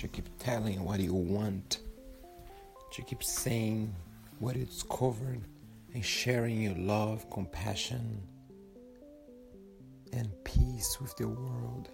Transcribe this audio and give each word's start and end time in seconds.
You 0.00 0.08
keep 0.08 0.28
telling 0.38 0.84
what 0.84 1.00
you 1.00 1.12
want, 1.12 1.80
You 2.96 3.04
keep 3.04 3.22
saying 3.22 3.94
what 4.38 4.56
you 4.56 4.64
discovered, 4.64 5.40
and 5.92 6.04
sharing 6.04 6.62
your 6.62 6.74
love, 6.74 7.28
compassion, 7.30 8.22
and 10.12 10.28
peace 10.44 11.00
with 11.00 11.16
the 11.16 11.28
world. 11.28 11.90